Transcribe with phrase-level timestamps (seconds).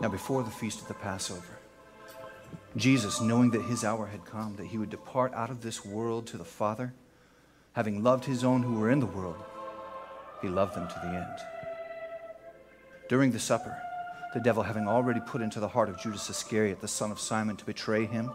[0.00, 1.58] Now, before the feast of the Passover,
[2.76, 6.26] Jesus, knowing that his hour had come, that he would depart out of this world
[6.28, 6.94] to the Father,
[7.72, 9.42] having loved his own who were in the world,
[10.40, 11.38] he loved them to the end.
[13.08, 13.76] During the supper,
[14.32, 17.56] the devil having already put into the heart of Judas Iscariot, the son of Simon,
[17.56, 18.30] to betray him,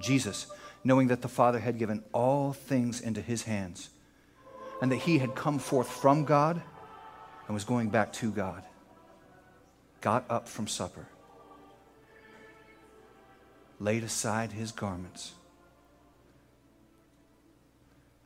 [0.00, 0.46] Jesus,
[0.82, 3.90] knowing that the Father had given all things into his hands,
[4.80, 6.60] and that he had come forth from God
[7.46, 8.64] and was going back to God,
[10.02, 11.06] got up from supper,
[13.78, 15.32] laid aside his garments,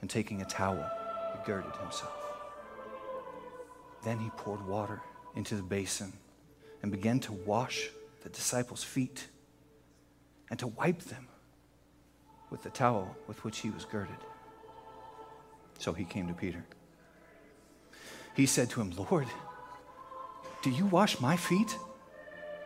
[0.00, 0.84] and taking a towel,
[1.32, 2.16] he girded himself.
[4.02, 5.00] Then he poured water
[5.36, 6.12] into the basin
[6.82, 7.90] and began to wash
[8.22, 9.28] the disciples' feet
[10.50, 11.28] and to wipe them
[12.50, 14.16] with the towel with which he was girded.
[15.78, 16.64] So he came to Peter.
[18.34, 19.26] He said to him, Lord,
[20.66, 21.78] do you wash my feet?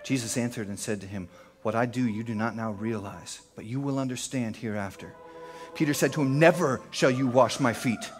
[0.04, 1.28] Jesus answered and said to him,
[1.60, 5.14] What I do you do not now realize, but you will understand hereafter.
[5.74, 8.10] Peter said to him, Never shall you wash my feet.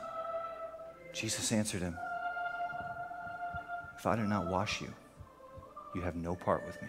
[1.15, 1.97] Jesus answered him,
[3.99, 4.93] If I do not wash you,
[5.95, 6.89] you have no part with me.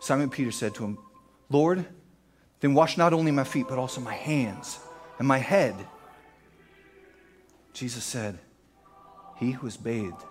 [0.00, 0.98] Simon Peter said to him,
[1.50, 1.84] Lord,
[2.60, 4.78] then wash not only my feet, but also my hands
[5.18, 5.74] and my head.
[7.74, 8.38] Jesus said,
[9.36, 10.24] He who is bathed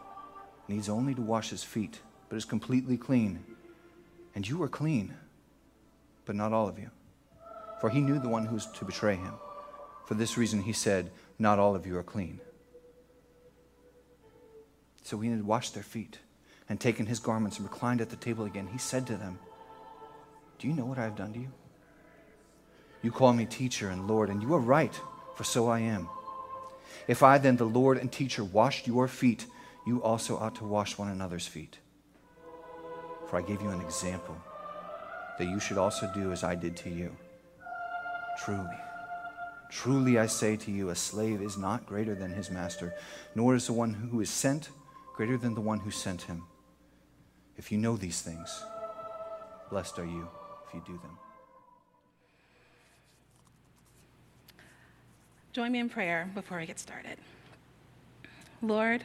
[0.67, 3.43] needs only to wash his feet, but is completely clean.
[4.35, 5.13] And you are clean,
[6.25, 6.89] but not all of you.
[7.81, 9.33] For he knew the one who was to betray him.
[10.05, 12.39] For this reason, he said, Not all of you are clean.
[15.03, 16.19] So he had washed their feet
[16.69, 18.67] and taken his garments and reclined at the table again.
[18.71, 19.37] He said to them,
[20.59, 21.51] Do you know what I have done to you?
[23.01, 24.97] You call me teacher and Lord, and you are right,
[25.35, 26.07] for so I am.
[27.07, 29.45] If I, then, the Lord and teacher, washed your feet,
[29.85, 31.79] you also ought to wash one another's feet.
[33.29, 34.37] For I gave you an example
[35.37, 37.15] that you should also do as I did to you.
[38.43, 38.77] Truly,
[39.69, 42.93] truly I say to you, a slave is not greater than his master,
[43.35, 44.69] nor is the one who is sent
[45.15, 46.43] greater than the one who sent him.
[47.57, 48.63] If you know these things,
[49.69, 50.27] blessed are you
[50.67, 51.17] if you do them.
[55.53, 57.15] Join me in prayer before we get started.
[58.63, 59.03] Lord,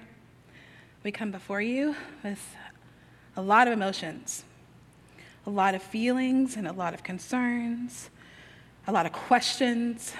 [1.02, 1.94] we come before you
[2.24, 2.56] with
[3.36, 4.44] a lot of emotions,
[5.44, 8.08] a lot of feelings, and a lot of concerns,
[8.86, 10.14] a lot of questions.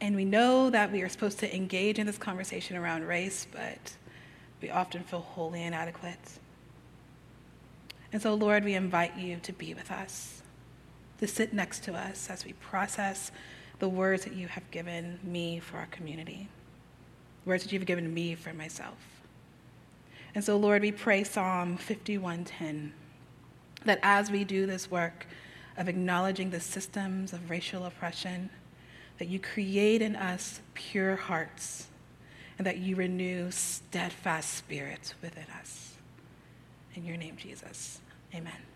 [0.00, 3.94] And we know that we are supposed to engage in this conversation around race, but
[4.62, 6.38] we often feel wholly inadequate.
[8.10, 10.40] And so, Lord, we invite you to be with us,
[11.20, 13.30] to sit next to us as we process
[13.84, 16.48] the words that you have given me for our community,
[17.44, 18.96] words that you've given me for myself.
[20.34, 22.94] And so, Lord, we pray Psalm 51:10
[23.84, 25.26] that as we do this work
[25.76, 28.48] of acknowledging the systems of racial oppression,
[29.18, 31.88] that you create in us pure hearts
[32.56, 35.98] and that you renew steadfast spirits within us.
[36.94, 38.00] In your name, Jesus.
[38.34, 38.73] Amen.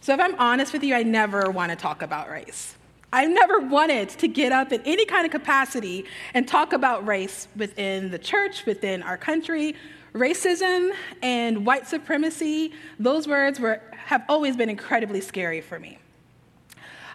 [0.00, 2.74] So, if I'm honest with you, I never want to talk about race.
[3.12, 7.48] I never wanted to get up in any kind of capacity and talk about race
[7.56, 9.74] within the church, within our country.
[10.14, 15.98] Racism and white supremacy, those words were, have always been incredibly scary for me.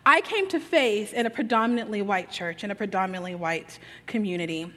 [0.05, 4.71] I came to faith in a predominantly white church, in a predominantly white community,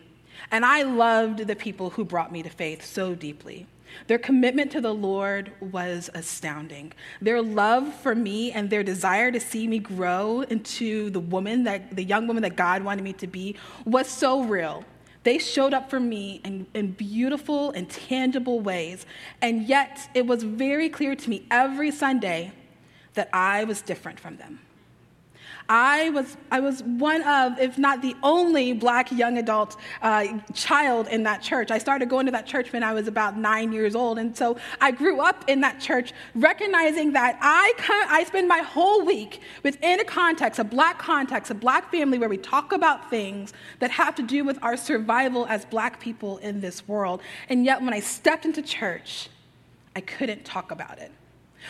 [0.51, 3.67] and I loved the people who brought me to faith so deeply.
[4.07, 6.93] Their commitment to the Lord was astounding.
[7.21, 11.95] Their love for me and their desire to see me grow into the woman that
[11.97, 14.85] the young woman that God wanted me to be was so real.
[15.25, 19.05] They showed up for me in, in beautiful and tangible ways.
[19.43, 22.53] And yet, it was very clear to me every Sunday
[23.15, 24.61] that I was different from them.
[25.69, 31.09] I was, I was one of, if not the only black young adult uh, child
[31.09, 31.71] in that church.
[31.71, 34.19] I started going to that church when I was about nine years old.
[34.19, 37.75] And so I grew up in that church recognizing that I,
[38.09, 42.31] I spend my whole week within a context, a black context, a black family where
[42.31, 46.61] we talk about things that have to do with our survival as black people in
[46.61, 47.21] this world.
[47.51, 49.29] And yet when I stepped into church,
[49.95, 51.13] I couldn't talk about it.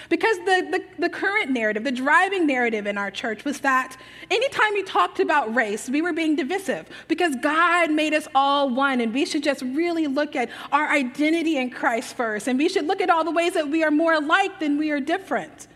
[0.08, 3.96] Because the, the, the, current narrative, the driving narrative in our church was that
[4.31, 9.00] anytime we talked about race, we were being divisive because God made us all one,
[9.00, 12.87] and we should just really look at our identity in Christ first, and we should
[12.87, 15.69] look at all the ways that we are more alike than we are different.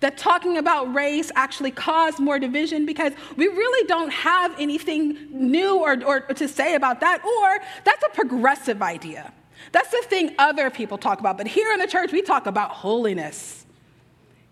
[0.00, 5.78] That talking about race actually caused more division because we really don't have anything new
[5.78, 9.32] or, or to say about that, or that's a progressive idea.
[9.72, 11.36] That's the thing other people talk about.
[11.36, 13.66] But here in the church, we talk about holiness.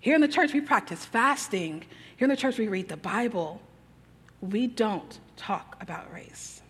[0.01, 1.85] Here in the church, we practice fasting.
[2.17, 3.61] Here in the church, we read the Bible.
[4.41, 6.63] We don't talk about race.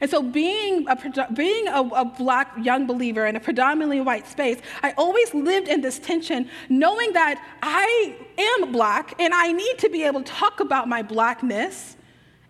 [0.00, 4.58] And so, being a, being a, a, black young believer in a predominantly white space,
[4.82, 9.88] I always lived in this tension, knowing that I am black and I need to
[9.88, 11.96] be able to talk about my blackness.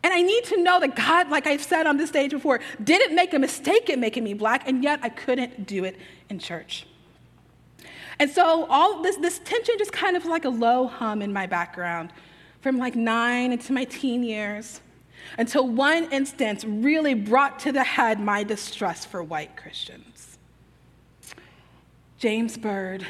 [0.05, 3.17] And I need to know that God, like I've said on this stage before, didn't
[3.17, 5.97] make a mistake in making me black, and yet I couldn't do it
[6.29, 6.87] in church.
[8.19, 11.47] And so, all this, this tension just kind of like a low hum in my
[11.47, 12.13] background
[12.61, 14.83] from like nine into my teen years
[15.39, 20.37] until one instance really brought to the head my distrust for white Christians.
[22.19, 23.07] James Byrd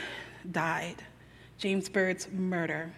[0.50, 1.02] died,
[1.58, 2.92] James Byrd's murder.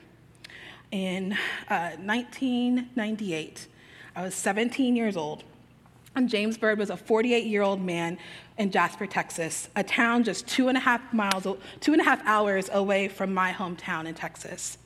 [0.93, 1.32] In
[1.69, 3.69] uh, 1998,
[4.16, 5.44] I was 17 years old,
[6.14, 8.16] and James Byrd was a 48 year old man
[8.56, 11.46] in Jasper, Texas, a town just two and a half miles,
[11.80, 14.78] two and a half hours away from my hometown in Texas.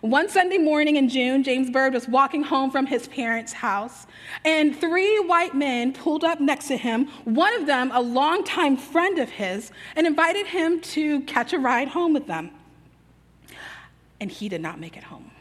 [0.00, 4.06] One Sunday morning in June, James Byrd was walking home from his parents' house,
[4.46, 9.18] and three white men pulled up next to him, one of them a longtime friend
[9.18, 12.50] of his, and invited him to catch a ride home with them.
[14.18, 15.32] And he did not make it home.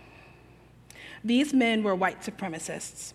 [1.24, 3.14] These men were white supremacists.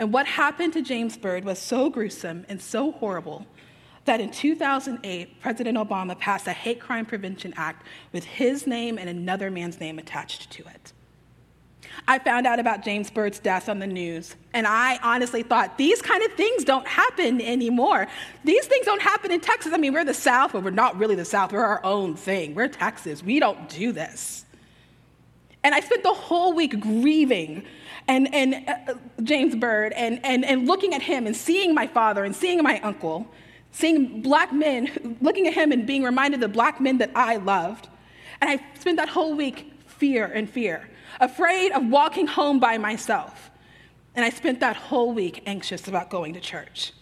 [0.00, 3.46] And what happened to James Byrd was so gruesome and so horrible
[4.06, 9.10] that in 2008, President Obama passed a Hate Crime Prevention Act with his name and
[9.10, 10.94] another man's name attached to it.
[12.08, 16.00] I found out about James Byrd's death on the news, and I honestly thought these
[16.00, 18.06] kind of things don't happen anymore.
[18.42, 19.74] These things don't happen in Texas.
[19.74, 21.52] I mean, we're the South, but we're not really the South.
[21.52, 22.54] We're our own thing.
[22.54, 23.22] We're Texas.
[23.22, 24.46] We don't do this.
[25.62, 27.66] And I spent the whole week grieving
[28.10, 32.24] and, and uh, James Byrd and, and, and looking at him and seeing my father
[32.24, 33.30] and seeing my uncle
[33.72, 37.36] seeing black men, looking at him and being reminded of the black men that I
[37.36, 37.88] loved.
[38.40, 40.88] And I spent that whole week fear and fear,
[41.20, 43.50] afraid of walking home by myself.
[44.14, 46.92] And I spent that whole week anxious about going to church.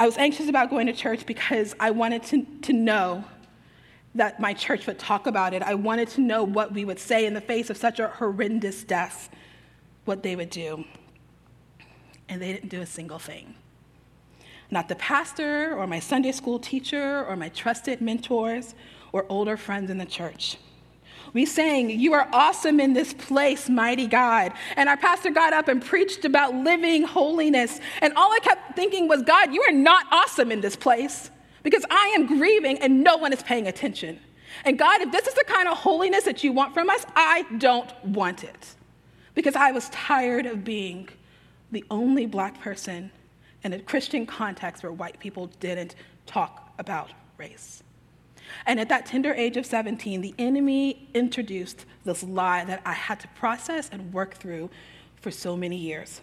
[0.00, 3.24] I was anxious about going to church because I wanted to, to know
[4.18, 5.62] that my church would talk about it.
[5.62, 8.84] I wanted to know what we would say in the face of such a horrendous
[8.84, 9.30] death,
[10.04, 10.84] what they would do.
[12.28, 13.54] And they didn't do a single thing
[14.70, 18.74] not the pastor or my Sunday school teacher or my trusted mentors
[19.12, 20.58] or older friends in the church.
[21.32, 24.52] We sang, You are awesome in this place, mighty God.
[24.76, 27.80] And our pastor got up and preached about living holiness.
[28.02, 31.30] And all I kept thinking was, God, you are not awesome in this place
[31.62, 34.20] because I am grieving and no one is paying attention.
[34.64, 37.44] And God, if this is the kind of holiness that you want from us, I
[37.58, 38.74] don't want it.
[39.34, 41.08] Because I was tired of being
[41.70, 43.10] the only black person
[43.62, 45.94] in a Christian context where white people didn't
[46.26, 47.82] talk about race.
[48.66, 53.20] And at that tender age of 17, the enemy introduced this lie that I had
[53.20, 54.70] to process and work through
[55.20, 56.20] for so many years.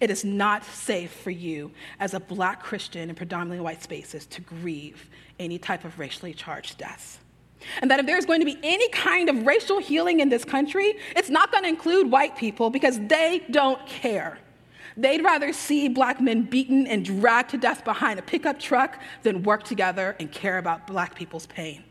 [0.00, 1.70] It is not safe for you
[2.00, 5.08] as a black Christian in predominantly white spaces to grieve
[5.38, 7.22] any type of racially charged death.
[7.80, 10.94] And that if there's going to be any kind of racial healing in this country,
[11.16, 14.38] it's not going to include white people because they don't care.
[14.98, 19.42] They'd rather see black men beaten and dragged to death behind a pickup truck than
[19.42, 21.84] work together and care about black people's pain.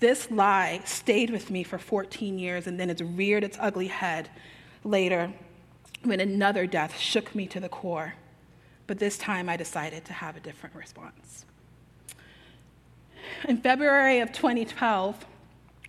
[0.00, 4.28] This lie stayed with me for 14 years and then it's reared its ugly head
[4.82, 5.32] later
[6.04, 8.14] when another death shook me to the core.
[8.86, 11.46] But this time I decided to have a different response.
[13.48, 15.24] In February of 2012,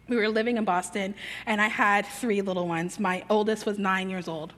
[0.08, 3.00] we were living in Boston, and I had three little ones.
[3.00, 4.54] My oldest was nine years old.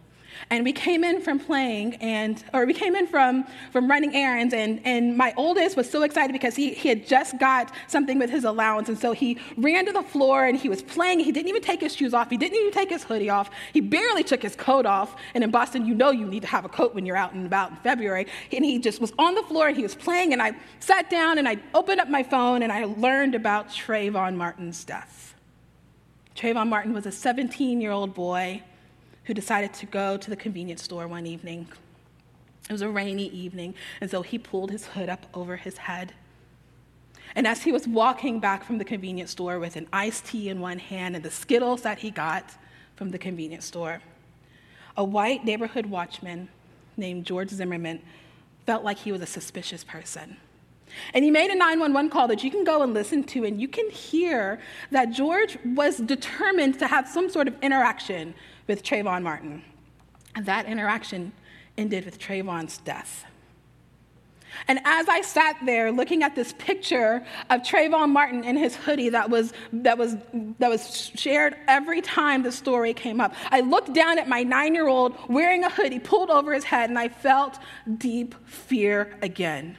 [0.49, 4.53] And we came in from playing and or we came in from from running errands
[4.53, 8.29] and, and my oldest was so excited because he, he had just got something with
[8.29, 11.19] his allowance and so he ran to the floor and he was playing.
[11.19, 12.29] He didn't even take his shoes off.
[12.29, 13.49] He didn't even take his hoodie off.
[13.73, 15.15] He barely took his coat off.
[15.33, 17.45] And in Boston, you know you need to have a coat when you're out and
[17.45, 18.27] about in February.
[18.51, 21.37] And he just was on the floor and he was playing and I sat down
[21.37, 25.35] and I opened up my phone and I learned about Trayvon Martin's death.
[26.35, 28.61] Trayvon Martin was a 17 year old boy
[29.27, 31.67] who decided to go to the convenience store one evening.
[32.69, 36.13] It was a rainy evening, and so he pulled his hood up over his head.
[37.35, 40.61] And as he was walking back from the convenience store with an iced tea in
[40.61, 42.53] one hand and the Skittles that he got
[42.95, 44.01] from the convenience store,
[44.95, 46.47] a white neighborhood watchman
[46.95, 48.01] named George Zimmerman
[48.65, 50.37] felt like he was a suspicious person.
[51.13, 53.67] And he made a 911 call that you can go and listen to, and you
[53.67, 54.59] can hear
[54.91, 58.33] that George was determined to have some sort of interaction
[58.67, 59.63] with Trayvon Martin.
[60.35, 61.31] And that interaction
[61.77, 63.25] ended with Trayvon's death.
[64.67, 69.09] And as I sat there looking at this picture of Trayvon Martin in his hoodie
[69.09, 70.15] that was, that, was,
[70.59, 74.73] that was shared every time the story came up, I looked down at my nine
[74.73, 77.59] year old wearing a hoodie pulled over his head, and I felt
[77.97, 79.77] deep fear again.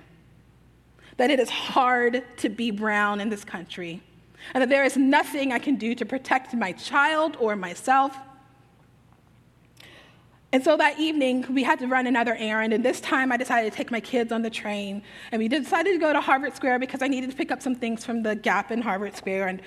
[1.16, 4.02] That it is hard to be brown in this country,
[4.54, 8.16] and that there is nothing I can do to protect my child or myself.
[10.50, 13.70] And so that evening, we had to run another errand, and this time I decided
[13.70, 15.02] to take my kids on the train.
[15.30, 17.74] And we decided to go to Harvard Square because I needed to pick up some
[17.74, 19.48] things from the Gap in Harvard Square.
[19.48, 19.62] And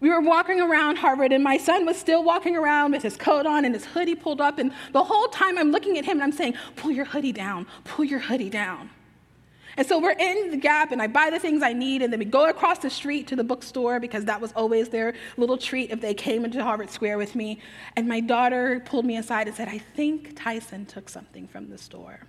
[0.00, 3.46] we were walking around Harvard, and my son was still walking around with his coat
[3.46, 4.58] on and his hoodie pulled up.
[4.58, 7.66] And the whole time I'm looking at him and I'm saying, Pull your hoodie down,
[7.84, 8.90] pull your hoodie down.
[9.76, 12.18] And so we're in the gap, and I buy the things I need, and then
[12.18, 15.90] we go across the street to the bookstore because that was always their little treat
[15.90, 17.60] if they came into Harvard Square with me.
[17.94, 21.76] And my daughter pulled me aside and said, I think Tyson took something from the
[21.76, 22.20] store.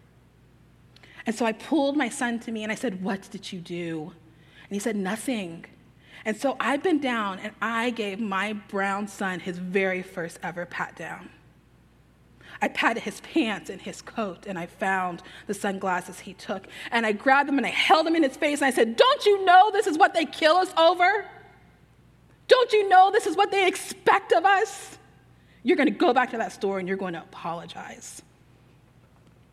[1.26, 4.14] And so I pulled my son to me and I said, What did you do?
[4.70, 5.66] And he said, Nothing.
[6.26, 10.66] And so I bent down and I gave my brown son his very first ever
[10.66, 11.30] pat down.
[12.62, 16.68] I patted his pants and his coat, and I found the sunglasses he took.
[16.92, 19.26] And I grabbed them and I held them in his face, and I said, Don't
[19.26, 21.26] you know this is what they kill us over?
[22.48, 24.98] Don't you know this is what they expect of us?
[25.64, 28.22] You're going to go back to that store and you're going to apologize.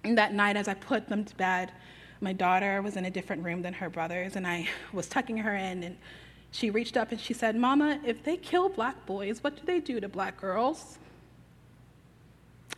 [0.05, 1.73] And that night, as I put them to bed,
[2.21, 5.55] my daughter was in a different room than her brothers, and I was tucking her
[5.55, 5.97] in, and
[6.53, 9.81] she reached up and she said, Mama, if they kill black boys, what do they
[9.81, 10.99] do to black girls?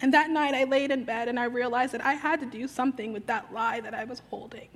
[0.00, 2.68] And that night I laid in bed and I realized that I had to do
[2.68, 4.68] something with that lie that I was holding.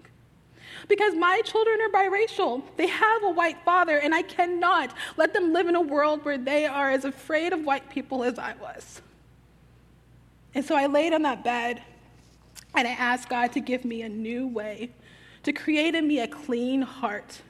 [0.88, 2.62] Because my children are biracial.
[2.76, 6.38] They have a white father, and I cannot let them live in a world where
[6.38, 9.02] they are as afraid of white people as I was.
[10.54, 11.82] And so I laid on that bed
[12.74, 14.90] and I asked God to give me a new way,
[15.42, 17.42] to create in me a clean heart,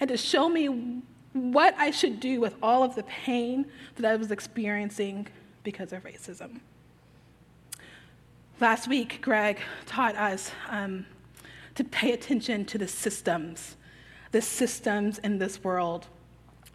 [0.00, 1.02] and to show me
[1.32, 3.66] what I should do with all of the pain
[3.96, 5.26] that I was experiencing
[5.62, 6.60] because of racism.
[8.60, 11.06] Last week, Greg taught us um,
[11.74, 13.76] to pay attention to the systems,
[14.30, 16.06] the systems in this world,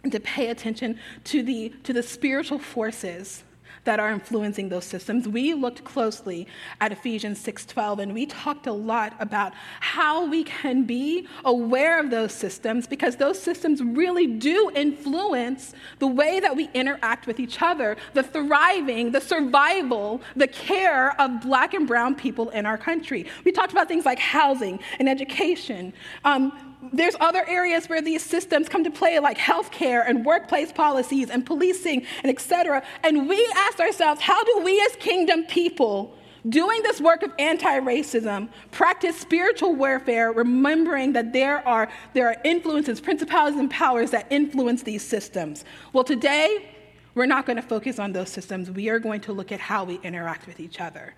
[0.02, 3.44] and to pay attention to the, to the spiritual forces
[3.84, 5.26] that are influencing those systems.
[5.26, 6.46] We looked closely
[6.80, 12.10] at Ephesians 6:12 and we talked a lot about how we can be aware of
[12.10, 17.62] those systems because those systems really do influence the way that we interact with each
[17.62, 23.26] other, the thriving, the survival, the care of black and brown people in our country.
[23.44, 25.92] We talked about things like housing and education.
[26.24, 31.30] Um, there's other areas where these systems come to play, like healthcare and workplace policies
[31.30, 32.82] and policing and et cetera.
[33.02, 36.14] And we ask ourselves, how do we as kingdom people
[36.48, 42.98] doing this work of anti-racism practice spiritual warfare remembering that there are there are influences
[42.98, 45.66] principalities and powers that influence these systems?
[45.92, 46.74] Well today
[47.14, 48.70] we're not going to focus on those systems.
[48.70, 51.14] We are going to look at how we interact with each other.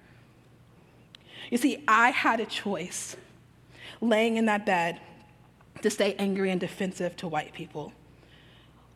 [1.50, 3.16] You see i had a choice
[4.00, 5.00] laying in that bed
[5.82, 7.92] to stay angry and defensive to white people.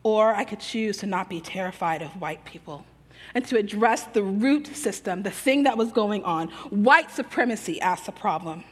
[0.03, 2.85] Or I could choose to not be terrified of white people
[3.33, 8.01] and to address the root system, the thing that was going on, white supremacy as
[8.01, 8.63] the problem.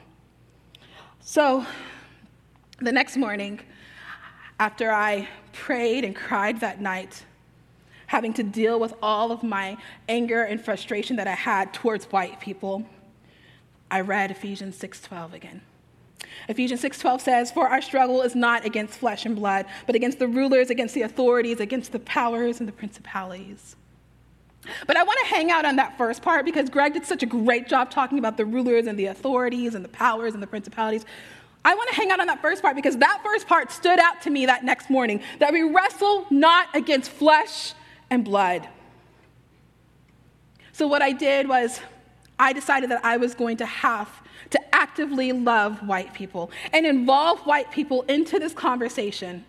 [1.22, 1.65] So
[2.79, 3.60] the next morning,
[4.60, 7.25] after I prayed and cried that night,
[8.07, 12.39] having to deal with all of my anger and frustration that I had towards white
[12.39, 12.86] people,
[13.89, 15.62] I read Ephesians 6:12 again.
[16.48, 20.27] Ephesians 6:12 says, "For our struggle is not against flesh and blood, but against the
[20.27, 23.75] rulers, against the authorities, against the powers and the principalities."
[24.88, 27.27] But I want to hang out on that first part because Greg did such a
[27.27, 31.05] great job talking about the rulers and the authorities and the powers and the principalities.
[31.63, 34.22] I want to hang out on that first part because that first part stood out
[34.22, 37.74] to me that next morning that we wrestle not against flesh
[38.10, 38.67] and blood.
[40.74, 41.79] So, what I did was
[42.38, 44.10] I decided that I was going to have
[44.49, 49.45] to actively love white people and involve white people into this conversation.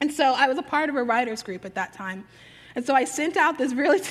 [0.00, 2.24] And so I was a part of a writers group at that time.
[2.74, 3.98] And so I sent out this really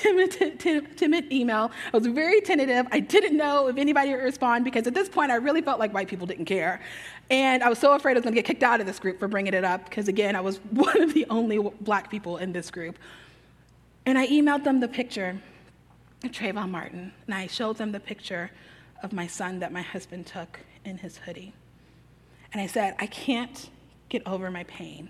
[0.59, 0.59] timid,
[0.97, 1.71] timid, email.
[1.93, 2.85] I was very tentative.
[2.91, 5.93] I didn't know if anybody would respond because at this point I really felt like
[5.93, 6.81] white people didn't care.
[7.29, 9.19] And I was so afraid I was going to get kicked out of this group
[9.19, 12.51] for bringing it up because, again, I was one of the only black people in
[12.51, 12.97] this group.
[14.05, 15.39] And I emailed them the picture
[16.23, 18.51] of Trayvon Martin, and I showed them the picture
[19.03, 21.53] of my son that my husband took in his hoodie.
[22.53, 23.69] And I said, I can't
[24.09, 25.09] get over my pain.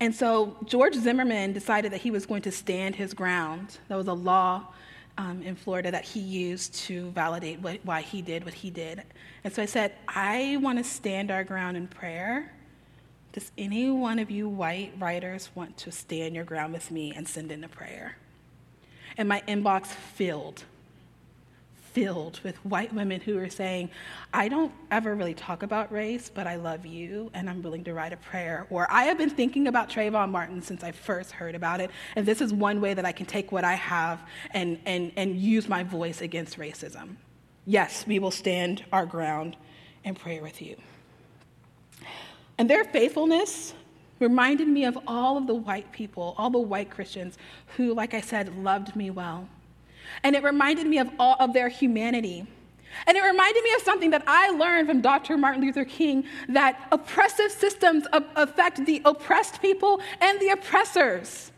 [0.00, 3.78] And so George Zimmerman decided that he was going to stand his ground.
[3.88, 4.68] That was a law
[5.16, 9.02] um, in Florida that he used to validate what, why he did what he did.
[9.42, 12.52] And so I said, I want to stand our ground in prayer.
[13.32, 17.26] Does any one of you white writers want to stand your ground with me and
[17.26, 18.16] send in a prayer?
[19.16, 20.62] And my inbox filled
[21.92, 23.90] filled with white women who are saying,
[24.32, 27.94] I don't ever really talk about race, but I love you and I'm willing to
[27.94, 28.66] write a prayer.
[28.70, 32.26] Or I have been thinking about Trayvon Martin since I first heard about it, and
[32.26, 34.20] this is one way that I can take what I have
[34.52, 37.16] and, and, and use my voice against racism.
[37.66, 39.56] Yes, we will stand our ground
[40.04, 40.76] and pray with you.
[42.58, 43.74] And their faithfulness
[44.18, 47.38] reminded me of all of the white people, all the white Christians
[47.76, 49.48] who, like I said, loved me well
[50.22, 52.46] and it reminded me of all of their humanity.
[53.06, 55.36] And it reminded me of something that I learned from Dr.
[55.36, 61.52] Martin Luther King that oppressive systems affect the oppressed people and the oppressors.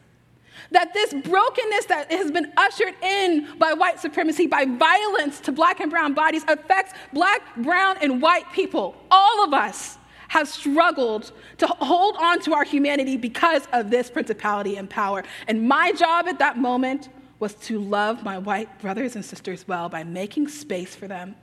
[0.72, 5.80] That this brokenness that has been ushered in by white supremacy, by violence to black
[5.80, 8.94] and brown bodies, affects black, brown, and white people.
[9.10, 14.76] All of us have struggled to hold on to our humanity because of this principality
[14.76, 15.24] and power.
[15.48, 17.08] And my job at that moment
[17.40, 21.34] was to love my white brothers and sisters well by making space for them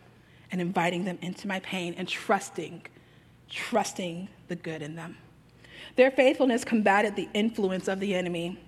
[0.52, 2.84] and inviting them into my pain and trusting,
[3.50, 5.18] trusting the good in them.
[5.96, 8.60] Their faithfulness combated the influence of the enemy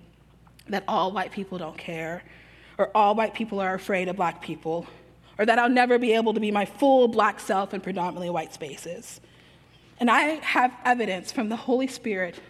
[0.68, 2.22] that all white people don't care,
[2.76, 4.86] or all white people are afraid of black people,
[5.38, 8.52] or that I'll never be able to be my full black self in predominantly white
[8.52, 9.20] spaces.
[10.00, 12.40] And I have evidence from the Holy Spirit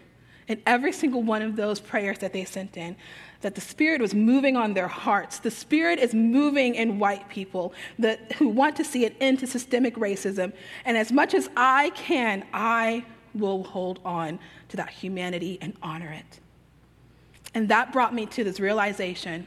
[0.49, 2.97] in every single one of those prayers that they sent in
[3.41, 5.39] that the Spirit was moving on their hearts.
[5.39, 9.47] The Spirit is moving in white people that, who want to see an end to
[9.47, 10.53] systemic racism.
[10.85, 13.05] And as much as I can, I
[13.35, 16.41] will hold on to that humanity and honor it.
[17.55, 19.47] And that brought me to this realization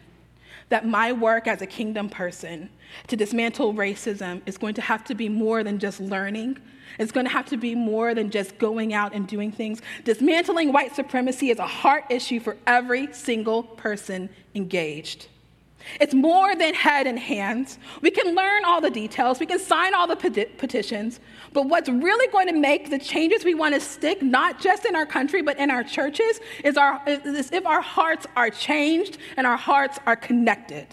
[0.69, 2.69] that my work as a kingdom person
[3.07, 6.57] to dismantle racism is going to have to be more than just learning.
[6.99, 9.81] It's going to have to be more than just going out and doing things.
[10.03, 15.27] Dismantling white supremacy is a heart issue for every single person engaged.
[15.99, 17.77] It's more than head and hands.
[18.01, 21.19] We can learn all the details, we can sign all the petitions,
[21.51, 24.95] but what's really going to make the changes we want to stick, not just in
[24.95, 29.45] our country, but in our churches, is, our, is if our hearts are changed and
[29.45, 30.87] our hearts are connected.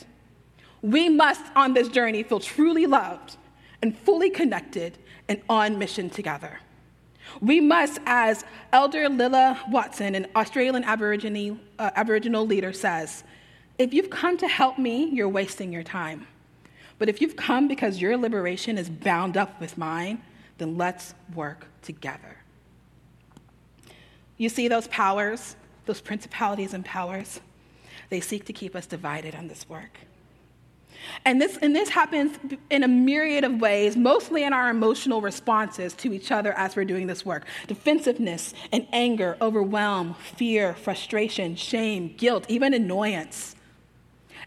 [0.83, 3.37] We must, on this journey, feel truly loved
[3.83, 4.99] and fully connected
[5.31, 6.59] and on mission together.
[7.41, 13.23] We must, as Elder Lilla Watson, an Australian Aboriginal, uh, Aboriginal leader, says,
[13.79, 16.27] if you've come to help me, you're wasting your time.
[16.99, 20.21] But if you've come because your liberation is bound up with mine,
[20.59, 22.37] then let's work together.
[24.37, 25.55] You see those powers,
[25.87, 27.41] those principalities and powers?
[28.11, 30.01] They seek to keep us divided on this work.
[31.25, 32.39] And this, and this happens
[32.71, 36.85] in a myriad of ways, mostly in our emotional responses to each other as we're
[36.85, 43.57] doing this work defensiveness and anger, overwhelm, fear, frustration, shame, guilt, even annoyance.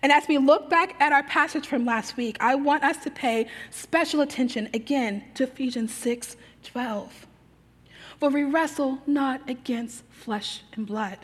[0.02, 3.12] And as we look back at our passage from last week, I want us to
[3.12, 7.28] pay special attention again to Ephesians 6 12.
[8.20, 11.20] For we wrestle not against flesh and blood.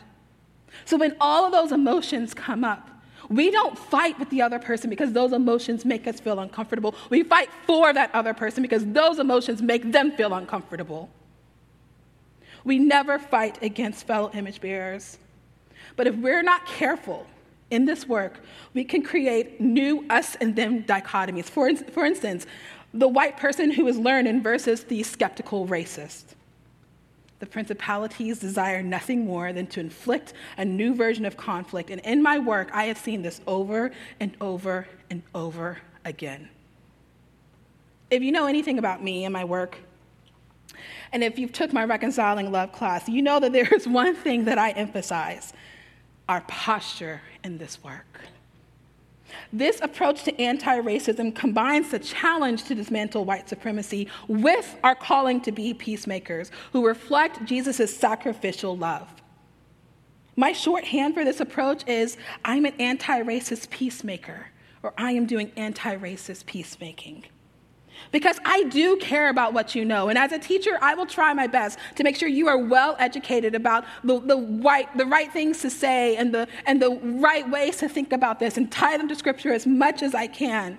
[0.84, 2.90] So when all of those emotions come up,
[3.30, 6.96] we don't fight with the other person because those emotions make us feel uncomfortable.
[7.10, 11.08] We fight for that other person because those emotions make them feel uncomfortable.
[12.64, 15.16] We never fight against fellow image bearers.
[15.96, 17.24] But if we're not careful
[17.70, 18.40] in this work,
[18.74, 21.44] we can create new us and them dichotomies.
[21.44, 22.46] For, for instance,
[22.92, 26.24] the white person who is learning versus the skeptical racist.
[27.40, 31.90] The principalities desire nothing more than to inflict a new version of conflict.
[31.90, 36.50] And in my work, I have seen this over and over and over again.
[38.10, 39.78] If you know anything about me and my work,
[41.12, 44.44] and if you've took my reconciling love class, you know that there is one thing
[44.44, 45.52] that I emphasize,
[46.28, 48.20] our posture in this work.
[49.52, 55.40] This approach to anti racism combines the challenge to dismantle white supremacy with our calling
[55.42, 59.08] to be peacemakers who reflect Jesus' sacrificial love.
[60.36, 64.48] My shorthand for this approach is I'm an anti racist peacemaker,
[64.82, 67.24] or I am doing anti racist peacemaking
[68.12, 70.08] because I do care about what you know.
[70.08, 72.96] And as a teacher, I will try my best to make sure you are well
[72.98, 77.48] educated about the, the, right, the right things to say and the, and the right
[77.48, 80.78] ways to think about this and tie them to Scripture as much as I can.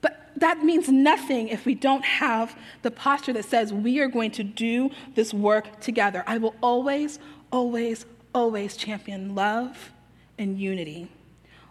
[0.00, 4.30] But that means nothing if we don't have the posture that says we are going
[4.32, 6.22] to do this work together.
[6.26, 7.18] I will always,
[7.50, 9.92] always, always champion love
[10.38, 11.08] and unity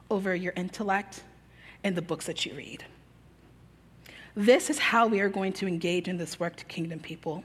[0.10, 1.24] over your intellect
[1.84, 2.86] and the books that you read.
[4.36, 7.44] This is how we are going to engage in this work to kingdom people.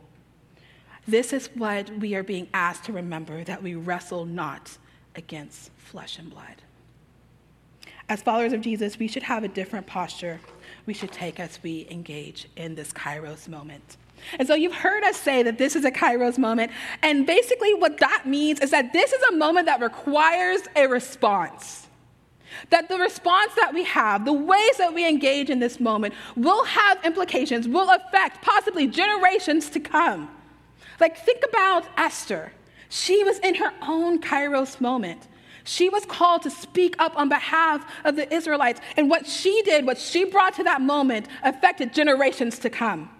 [1.06, 4.76] This is what we are being asked to remember that we wrestle not
[5.14, 6.62] against flesh and blood.
[8.08, 10.40] As followers of Jesus, we should have a different posture
[10.86, 13.98] we should take as we engage in this Kairos moment.
[14.38, 16.72] And so you've heard us say that this is a Kairos moment.
[17.02, 21.87] And basically, what that means is that this is a moment that requires a response.
[22.70, 26.64] That the response that we have, the ways that we engage in this moment, will
[26.64, 30.30] have implications, will affect possibly generations to come.
[31.00, 32.52] Like, think about Esther.
[32.88, 35.28] She was in her own Kairos moment.
[35.64, 38.80] She was called to speak up on behalf of the Israelites.
[38.96, 43.10] And what she did, what she brought to that moment, affected generations to come.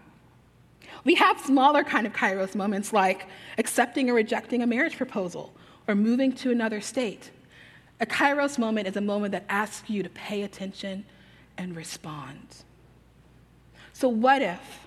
[1.05, 3.27] We have smaller kind of Kairos moments like
[3.59, 5.55] accepting or rejecting a marriage proposal
[5.87, 7.31] or moving to another state.
[8.01, 11.05] A Kairos moment is a moment that asks you to pay attention
[11.57, 12.65] and respond.
[13.93, 14.81] So, what if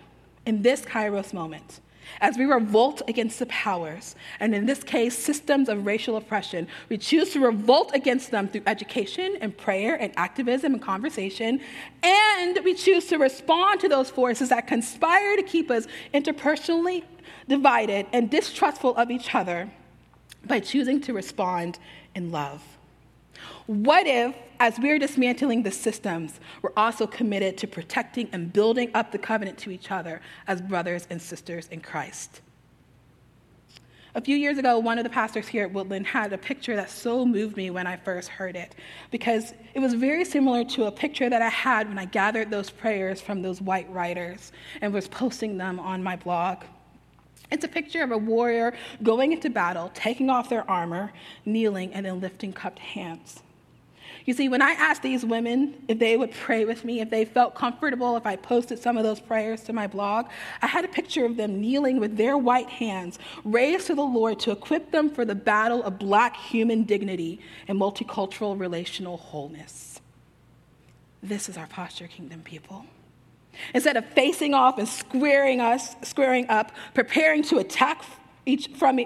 [0.45, 1.81] in this Kairos moment,
[2.19, 6.97] as we revolt against the powers, and in this case, systems of racial oppression, we
[6.97, 11.59] choose to revolt against them through education and prayer and activism and conversation,
[12.01, 17.03] and we choose to respond to those forces that conspire to keep us interpersonally
[17.47, 19.69] divided and distrustful of each other
[20.45, 21.77] by choosing to respond
[22.15, 22.63] in love.
[23.67, 29.11] What if, as we're dismantling the systems, we're also committed to protecting and building up
[29.11, 32.41] the covenant to each other as brothers and sisters in Christ?
[34.13, 36.89] A few years ago, one of the pastors here at Woodland had a picture that
[36.89, 38.75] so moved me when I first heard it,
[39.09, 42.69] because it was very similar to a picture that I had when I gathered those
[42.69, 44.51] prayers from those white writers
[44.81, 46.57] and was posting them on my blog.
[47.51, 51.11] It's a picture of a warrior going into battle, taking off their armor,
[51.45, 53.41] kneeling, and then lifting cupped hands.
[54.25, 57.25] You see, when I asked these women if they would pray with me, if they
[57.25, 60.27] felt comfortable if I posted some of those prayers to my blog,
[60.61, 64.39] I had a picture of them kneeling with their white hands raised to the Lord
[64.41, 69.99] to equip them for the battle of black human dignity and multicultural relational wholeness.
[71.23, 72.85] This is our posture, kingdom people.
[73.73, 78.03] Instead of facing off and squaring us, squaring up, preparing to attack
[78.45, 78.99] each from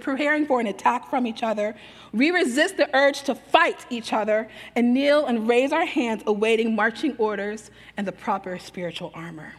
[0.00, 1.74] preparing for an attack from each other,
[2.12, 6.74] we resist the urge to fight each other and kneel and raise our hands, awaiting
[6.74, 9.54] marching orders and the proper spiritual armor.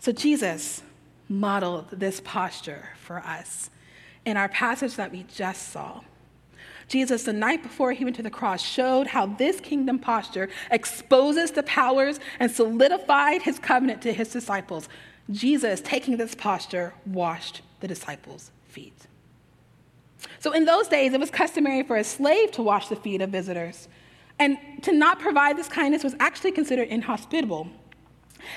[0.00, 0.82] So Jesus
[1.28, 3.70] modeled this posture for us
[4.24, 6.00] in our passage that we just saw.
[6.88, 11.50] Jesus, the night before he went to the cross, showed how this kingdom posture exposes
[11.50, 14.88] the powers and solidified his covenant to his disciples.
[15.30, 19.06] Jesus, taking this posture, washed the disciples' feet.
[20.40, 23.30] So, in those days, it was customary for a slave to wash the feet of
[23.30, 23.88] visitors.
[24.38, 27.68] And to not provide this kindness was actually considered inhospitable.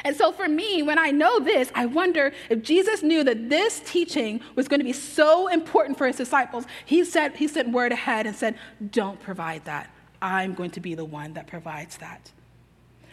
[0.03, 3.81] And so, for me, when I know this, I wonder if Jesus knew that this
[3.85, 7.91] teaching was going to be so important for his disciples, he, said, he sent word
[7.91, 8.55] ahead and said,
[8.91, 9.89] Don't provide that.
[10.21, 12.31] I'm going to be the one that provides that.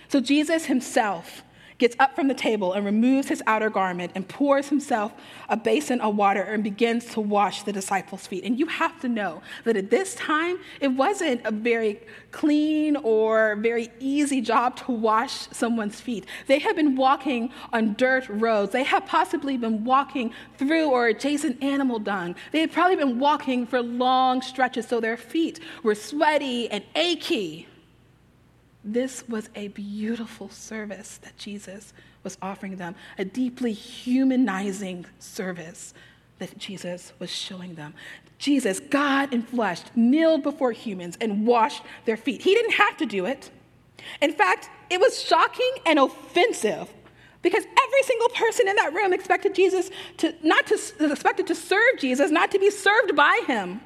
[0.08, 1.42] So, Jesus himself
[1.78, 5.12] gets up from the table and removes his outer garment and pours himself
[5.48, 8.44] a basin of water and begins to wash the disciples' feet.
[8.44, 12.00] And you have to know that at this time, it wasn't a very
[12.32, 16.26] clean or very easy job to wash someone's feet.
[16.46, 21.62] They had been walking on dirt roads, they had possibly been walking through or adjacent
[21.62, 22.34] animal dung.
[22.52, 27.68] They had probably been walking for long stretches, so their feet were sweaty and achy.
[28.92, 35.92] This was a beautiful service that Jesus was offering them, a deeply humanizing service
[36.38, 37.92] that Jesus was showing them.
[38.38, 42.40] Jesus, God in flesh, kneeled before humans and washed their feet.
[42.40, 43.50] He didn't have to do it.
[44.22, 46.90] In fact, it was shocking and offensive
[47.42, 51.98] because every single person in that room expected Jesus to not to expected to serve
[51.98, 53.82] Jesus, not to be served by him.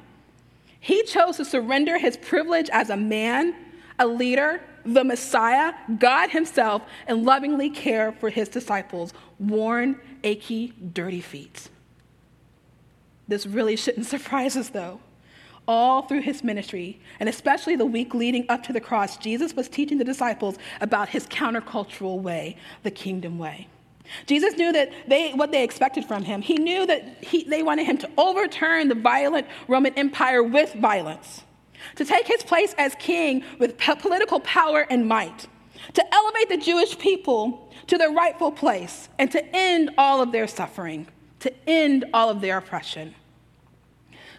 [0.79, 3.53] He chose to surrender his privilege as a man,
[3.99, 11.21] a leader, the Messiah, God Himself, and lovingly care for His disciples' worn, achy, dirty
[11.21, 11.69] feet.
[13.27, 14.99] This really shouldn't surprise us, though.
[15.65, 19.69] All through his ministry, and especially the week leading up to the cross, Jesus was
[19.69, 23.69] teaching the disciples about his countercultural way, the kingdom way.
[24.25, 26.41] Jesus knew that they, what they expected from him.
[26.41, 31.43] He knew that he, they wanted him to overturn the violent Roman Empire with violence
[31.95, 35.47] to take his place as king with political power and might,
[35.93, 40.47] to elevate the Jewish people to their rightful place, and to end all of their
[40.47, 41.05] suffering,
[41.41, 43.13] to end all of their oppression.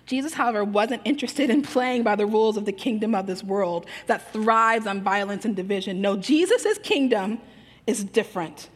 [0.07, 3.87] Jesus, however, wasn't interested in playing by the rules of the kingdom of this world
[4.07, 6.01] that thrives on violence and division.
[6.01, 7.39] No, Jesus' kingdom
[7.87, 8.69] is different.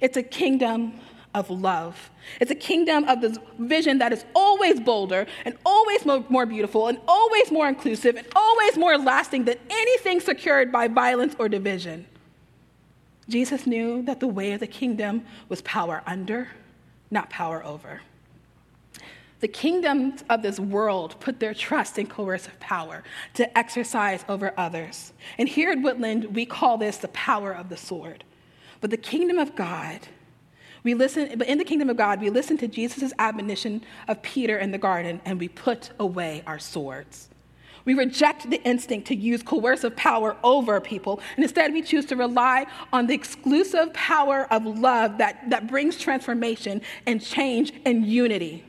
[0.00, 0.94] It's a kingdom
[1.34, 2.10] of love.
[2.40, 6.98] It's a kingdom of this vision that is always bolder and always more, beautiful and
[7.06, 12.06] always more inclusive and always more lasting than anything secured by violence or division.
[13.28, 16.48] Jesus knew that the way of the kingdom was power under,
[17.10, 18.02] not power over.
[19.40, 23.02] The kingdoms of this world put their trust in coercive power
[23.34, 25.12] to exercise over others.
[25.36, 28.24] And here at Woodland, we call this the power of the sword.
[28.80, 30.00] But the kingdom of God,
[30.84, 34.58] we listen, but in the kingdom of God, we listen to Jesus' admonition of Peter
[34.58, 37.30] in the garden and we put away our swords.
[37.86, 42.16] We reject the instinct to use coercive power over people, and instead we choose to
[42.16, 48.64] rely on the exclusive power of love that, that brings transformation and change and unity.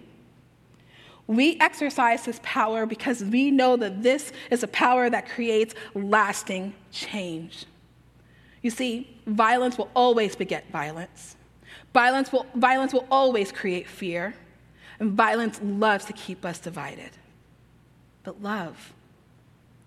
[1.28, 6.74] We exercise this power because we know that this is a power that creates lasting
[6.92, 7.66] change.
[8.62, 11.36] You see, violence will always beget violence.
[11.96, 14.34] Violence will, violence will always create fear,
[15.00, 17.12] and violence loves to keep us divided.
[18.24, 18.92] But love,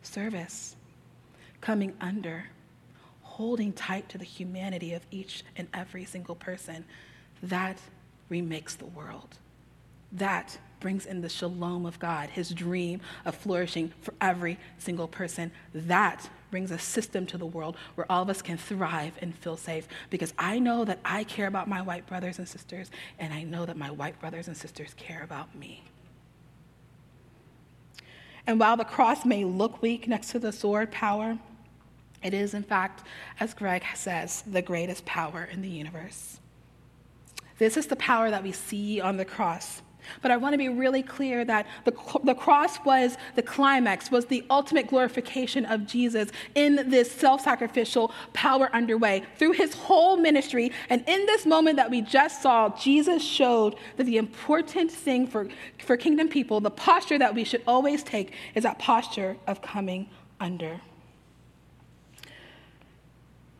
[0.00, 0.74] service,
[1.60, 2.46] coming under,
[3.20, 6.86] holding tight to the humanity of each and every single person,
[7.42, 7.78] that
[8.30, 9.36] remakes the world.
[10.10, 15.52] That brings in the shalom of God, his dream of flourishing for every single person.
[15.74, 19.56] That brings a system to the world where all of us can thrive and feel
[19.56, 23.42] safe because I know that I care about my white brothers and sisters, and I
[23.42, 25.82] know that my white brothers and sisters care about me.
[28.46, 31.38] And while the cross may look weak next to the sword power,
[32.22, 33.04] it is, in fact,
[33.38, 36.40] as Greg says, the greatest power in the universe.
[37.58, 39.82] This is the power that we see on the cross.
[40.22, 41.92] But I want to be really clear that the,
[42.24, 48.12] the cross was the climax, was the ultimate glorification of Jesus in this self sacrificial
[48.32, 50.72] power underway through his whole ministry.
[50.88, 55.48] And in this moment that we just saw, Jesus showed that the important thing for,
[55.84, 60.08] for kingdom people, the posture that we should always take, is that posture of coming
[60.40, 60.80] under.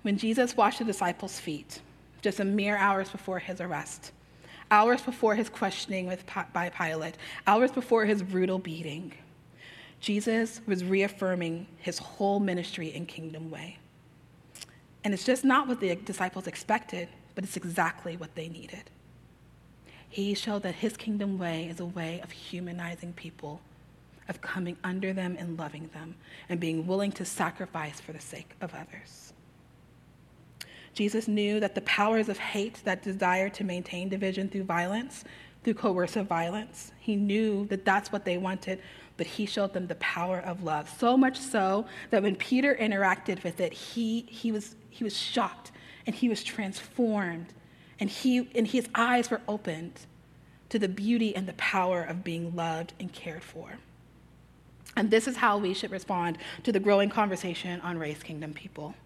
[0.02, 1.80] When Jesus washed the disciples' feet,
[2.22, 4.12] just a mere hours before his arrest,
[4.70, 9.12] hours before his questioning with, by Pilate, hours before his brutal beating,
[10.00, 13.78] Jesus was reaffirming his whole ministry in kingdom way.
[15.04, 18.90] And it's just not what the disciples expected, but it's exactly what they needed.
[20.08, 23.60] He showed that his kingdom way is a way of humanizing people,
[24.28, 26.14] of coming under them and loving them,
[26.48, 29.27] and being willing to sacrifice for the sake of others.
[30.98, 35.22] Jesus knew that the powers of hate that desire to maintain division through violence,
[35.62, 38.82] through coercive violence, he knew that that's what they wanted,
[39.16, 40.90] but he showed them the power of love.
[40.98, 45.70] So much so that when Peter interacted with it, he, he, was, he was shocked
[46.04, 47.54] and he was transformed,
[48.00, 50.00] and, he, and his eyes were opened
[50.68, 53.78] to the beauty and the power of being loved and cared for.
[54.96, 58.96] And this is how we should respond to the growing conversation on race kingdom people.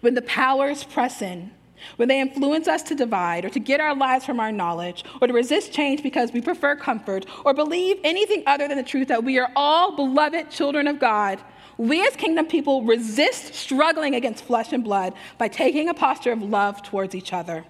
[0.00, 1.52] When the powers press in,
[1.96, 5.26] when they influence us to divide or to get our lives from our knowledge or
[5.26, 9.24] to resist change because we prefer comfort or believe anything other than the truth that
[9.24, 11.40] we are all beloved children of God,
[11.78, 16.42] we as kingdom people resist struggling against flesh and blood by taking a posture of
[16.42, 17.64] love towards each other.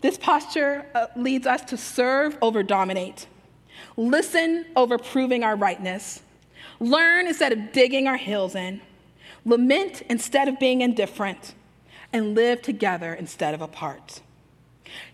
[0.00, 3.26] This posture uh, leads us to serve over dominate,
[3.96, 6.22] listen over proving our rightness,
[6.80, 8.82] learn instead of digging our heels in
[9.44, 11.54] lament instead of being indifferent,
[12.12, 14.20] and live together instead of apart.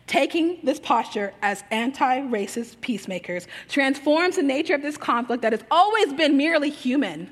[0.06, 5.62] Taking this posture as anti racist peacemakers transforms the nature of this conflict that has
[5.70, 7.30] always been merely human,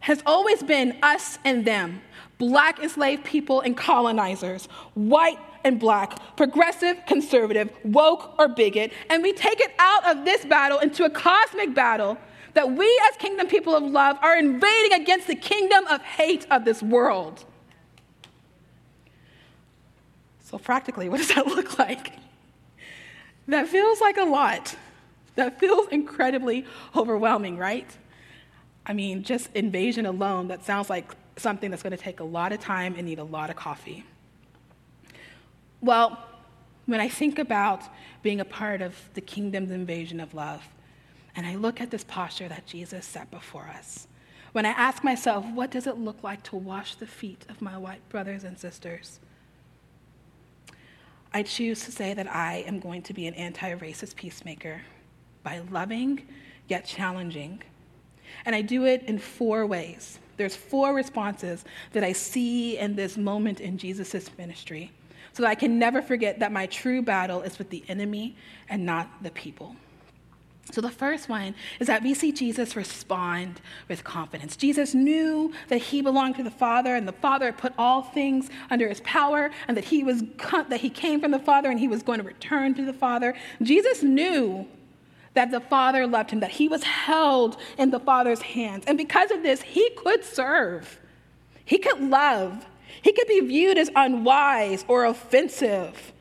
[0.00, 2.02] has always been us and them,
[2.38, 9.32] black enslaved people and colonizers, white and black, progressive, conservative, woke or bigot, and we
[9.32, 12.18] take it out of this battle into a cosmic battle
[12.54, 16.64] that we as kingdom people of love are invading against the kingdom of hate of
[16.64, 17.44] this world.
[20.44, 22.12] So, practically, what does that look like?
[23.48, 24.76] That feels like a lot.
[25.34, 27.88] That feels incredibly overwhelming, right?
[28.84, 32.52] I mean, just invasion alone, that sounds like something that's going to take a lot
[32.52, 34.04] of time and need a lot of coffee.
[35.80, 36.22] Well,
[36.86, 37.82] when I think about
[38.22, 40.62] being a part of the kingdom's invasion of love,
[41.34, 44.06] and I look at this posture that Jesus set before us.
[44.52, 47.78] When I ask myself, what does it look like to wash the feet of my
[47.78, 49.18] white brothers and sisters?
[51.32, 54.82] I choose to say that I am going to be an anti racist peacemaker
[55.42, 56.26] by loving,
[56.68, 57.62] yet challenging.
[58.44, 60.18] And I do it in four ways.
[60.36, 64.90] There's four responses that I see in this moment in Jesus' ministry
[65.32, 68.36] so that I can never forget that my true battle is with the enemy
[68.68, 69.76] and not the people.
[70.72, 74.56] So, the first one is that we see Jesus respond with confidence.
[74.56, 78.48] Jesus knew that he belonged to the Father, and the Father had put all things
[78.70, 80.24] under his power, and that he, was,
[80.68, 83.34] that he came from the Father and he was going to return to the Father.
[83.60, 84.66] Jesus knew
[85.34, 88.84] that the Father loved him, that he was held in the Father's hands.
[88.86, 91.00] And because of this, he could serve,
[91.66, 92.66] he could love,
[93.02, 96.11] he could be viewed as unwise or offensive.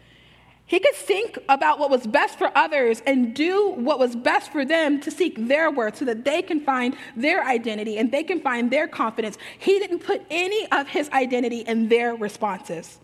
[0.72, 4.64] He could think about what was best for others and do what was best for
[4.64, 8.40] them to seek their worth so that they can find their identity and they can
[8.40, 9.38] find their confidence.
[9.60, 13.00] He didn't put any of his identity in their responses.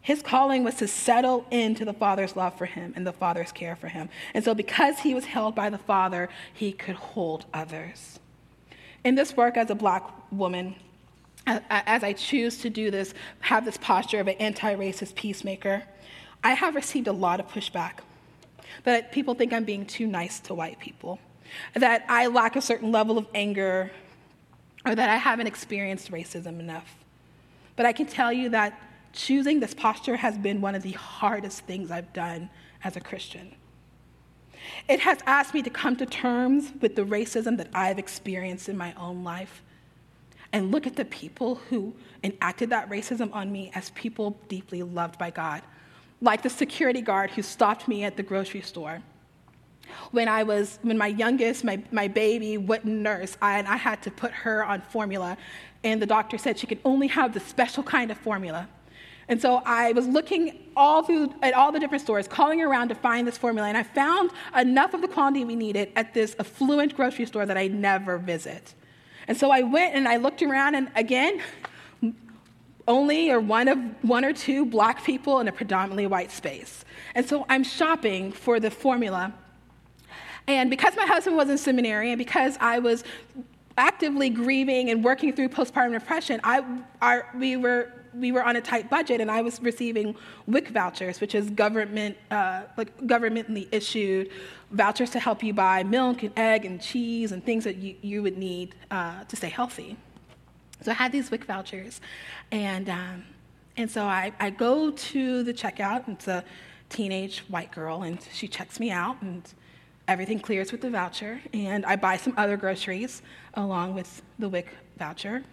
[0.00, 3.74] His calling was to settle into the Father's love for him and the Father's care
[3.74, 4.10] for him.
[4.32, 8.20] And so, because he was held by the Father, he could hold others.
[9.02, 10.76] In this work as a black woman,
[11.46, 15.82] as I choose to do this, have this posture of an anti racist peacemaker,
[16.42, 18.00] I have received a lot of pushback.
[18.84, 21.18] That people think I'm being too nice to white people,
[21.74, 23.90] that I lack a certain level of anger,
[24.86, 26.94] or that I haven't experienced racism enough.
[27.76, 28.80] But I can tell you that
[29.12, 32.48] choosing this posture has been one of the hardest things I've done
[32.84, 33.54] as a Christian.
[34.88, 38.76] It has asked me to come to terms with the racism that I've experienced in
[38.76, 39.62] my own life
[40.52, 45.18] and look at the people who enacted that racism on me as people deeply loved
[45.18, 45.62] by God,
[46.20, 49.00] like the security guard who stopped me at the grocery store.
[50.12, 54.02] When I was, when my youngest, my, my baby wouldn't nurse, I, and I had
[54.02, 55.36] to put her on formula,
[55.82, 58.68] and the doctor said she could only have the special kind of formula.
[59.28, 62.96] And so I was looking all through at all the different stores, calling around to
[62.96, 66.96] find this formula, and I found enough of the quantity we needed at this affluent
[66.96, 68.74] grocery store that I never visit.
[69.30, 71.40] And so I went and I looked around, and again,
[72.88, 76.84] only or one of one or two black people in a predominantly white space.
[77.14, 79.32] And so I'm shopping for the formula.
[80.48, 83.04] And because my husband was in seminary and because I was
[83.78, 86.64] actively grieving and working through postpartum depression, I,
[87.00, 90.14] our, we were we were on a tight budget, and I was receiving
[90.46, 94.30] WIC vouchers, which is government, uh, like governmentally issued
[94.70, 98.22] vouchers to help you buy milk and egg and cheese and things that you, you
[98.22, 99.96] would need uh, to stay healthy.
[100.82, 102.00] So I had these WIC vouchers,
[102.50, 103.24] and um,
[103.76, 106.06] and so I, I go to the checkout.
[106.06, 106.44] And it's a
[106.88, 109.42] teenage white girl, and she checks me out, and
[110.08, 111.40] everything clears with the voucher.
[111.52, 113.22] And I buy some other groceries
[113.54, 114.68] along with the WIC
[114.98, 115.44] voucher.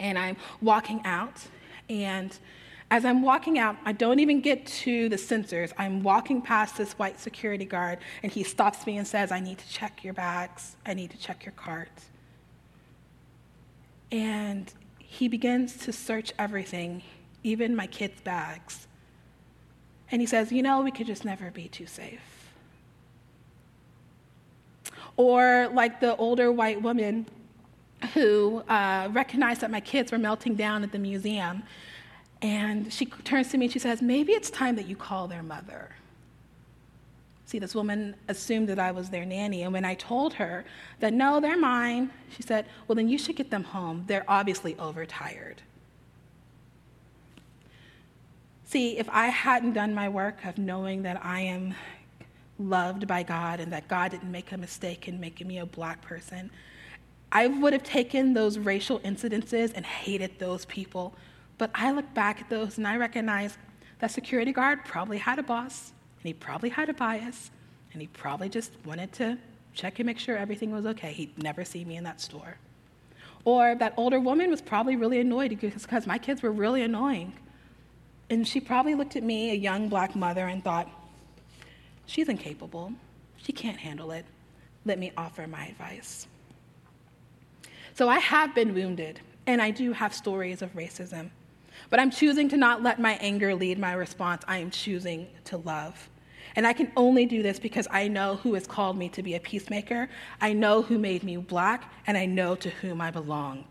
[0.00, 1.46] And I'm walking out,
[1.88, 2.36] and
[2.90, 5.72] as I'm walking out, I don't even get to the sensors.
[5.76, 9.58] I'm walking past this white security guard, and he stops me and says, I need
[9.58, 10.76] to check your bags.
[10.86, 11.90] I need to check your cart.
[14.10, 17.02] And he begins to search everything,
[17.42, 18.86] even my kids' bags.
[20.10, 22.22] And he says, You know, we could just never be too safe.
[25.16, 27.26] Or like the older white woman
[28.14, 31.62] who uh, recognized that my kids were melting down at the museum.
[32.40, 35.42] And she turns to me and she says, Maybe it's time that you call their
[35.42, 35.90] mother.
[37.46, 39.62] See, this woman assumed that I was their nanny.
[39.62, 40.64] And when I told her
[41.00, 44.04] that, no, they're mine, she said, Well, then you should get them home.
[44.06, 45.62] They're obviously overtired.
[48.66, 51.74] See, if I hadn't done my work of knowing that I am
[52.58, 56.02] loved by God and that God didn't make a mistake in making me a black
[56.02, 56.50] person,
[57.30, 61.14] I would have taken those racial incidences and hated those people.
[61.58, 63.58] But I look back at those and I recognize
[63.98, 67.50] that security guard probably had a boss, and he probably had a bias,
[67.92, 69.36] and he probably just wanted to
[69.74, 71.12] check and make sure everything was okay.
[71.12, 72.56] He'd never see me in that store.
[73.44, 77.32] Or that older woman was probably really annoyed because my kids were really annoying.
[78.30, 80.88] And she probably looked at me, a young black mother, and thought,
[82.06, 82.92] she's incapable.
[83.38, 84.24] She can't handle it.
[84.84, 86.26] Let me offer my advice.
[87.98, 89.18] So I have been wounded,
[89.48, 91.30] and I do have stories of racism.
[91.90, 94.44] But I'm choosing to not let my anger lead my response.
[94.46, 96.08] I am choosing to love.
[96.54, 99.34] And I can only do this because I know who has called me to be
[99.34, 100.08] a peacemaker.
[100.40, 103.64] I know who made me black, and I know to whom I belong.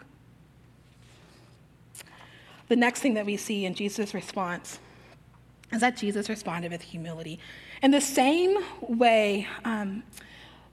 [2.68, 4.80] The next thing that we see in Jesus' response
[5.72, 7.40] is that Jesus responded with humility.
[7.82, 10.04] In the same way, um,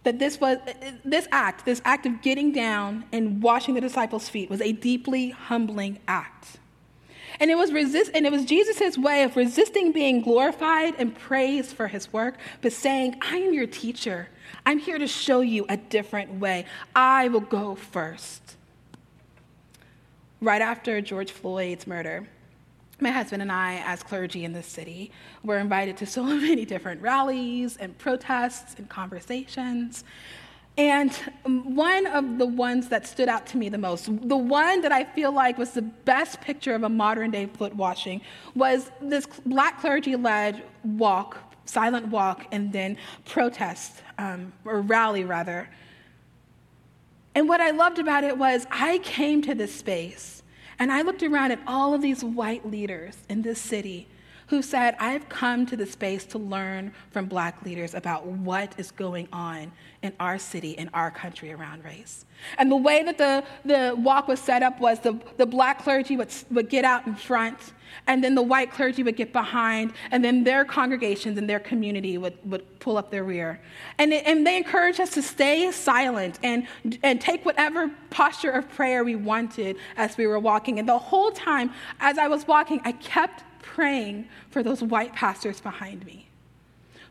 [0.05, 0.59] that this was
[1.05, 5.31] this act, this act of getting down and washing the disciples' feet was a deeply
[5.31, 6.59] humbling act.
[7.41, 11.75] And it was resist and it was Jesus' way of resisting being glorified and praised
[11.75, 14.29] for his work, but saying, I am your teacher.
[14.65, 16.67] I'm here to show you a different way.
[16.95, 18.57] I will go first.
[20.41, 22.29] Right after George Floyd's murder,
[23.05, 25.13] my husband and I, as clergy in this city,
[25.45, 30.03] were invited to so many different rallies and protests and conversations.
[30.77, 31.13] And
[31.45, 35.05] one of the ones that stood out to me the most, the one that I
[35.05, 38.21] feel like was the best picture of a modern day foot washing,
[38.57, 45.69] was this black clergy led walk, silent walk, and then protest, um, or rally rather.
[47.37, 50.43] And what I loved about it was I came to this space
[50.79, 54.09] and I looked around at all of these white leaders in this city
[54.49, 58.91] who said, I've come to the space to learn from black leaders about what is
[58.91, 59.73] going on
[60.03, 62.27] in our city, in our country around race.
[62.59, 66.17] And the way that the, the walk was set up was the, the black clergy
[66.17, 67.73] would, would get out in front,
[68.07, 72.19] and then the white clergy would get behind, and then their congregations and their community
[72.19, 73.61] would, would pull up their rear.
[73.99, 76.67] And, it, and they encouraged us to stay silent and,
[77.03, 80.79] and take whatever posture of prayer we wanted as we were walking.
[80.79, 85.61] And the whole time, as I was walking, I kept praying for those white pastors
[85.61, 86.29] behind me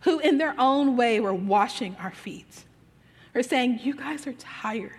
[0.01, 2.63] who, in their own way, were washing our feet
[3.33, 4.91] or saying, You guys are tired.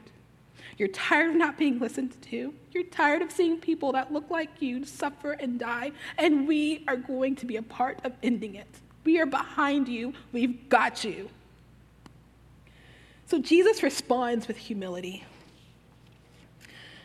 [0.76, 2.52] You're tired of not being listened to.
[2.72, 6.96] You're tired of seeing people that look like you suffer and die, and we are
[6.96, 8.66] going to be a part of ending it.
[9.04, 10.14] We are behind you.
[10.32, 11.30] We've got you.
[13.26, 15.24] So Jesus responds with humility.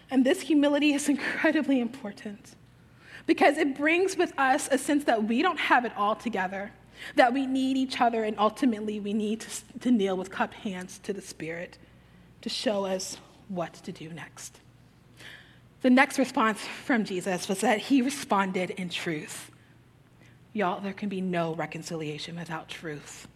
[0.09, 2.55] And this humility is incredibly important
[3.29, 6.71] because it brings with us a sense that we don't have it all together,
[7.15, 10.97] that we need each other, and ultimately we need to, to kneel with cupped hands
[11.03, 11.77] to the Spirit
[12.41, 13.17] to show us
[13.47, 14.59] what to do next.
[15.83, 19.51] The next response from Jesus was that he responded in truth.
[20.51, 23.27] Y'all, there can be no reconciliation without truth.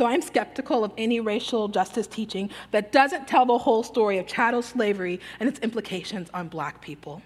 [0.00, 4.26] So I'm skeptical of any racial justice teaching that doesn't tell the whole story of
[4.26, 7.20] chattel slavery and its implications on black people.